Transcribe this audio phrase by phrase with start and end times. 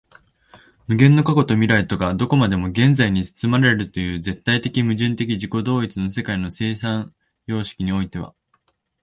[0.87, 7.13] 無限の過去と未来とがどこまでも現在に包まれるという絶対矛盾的自己同一の世界の生産
[7.45, 8.33] 様式においては、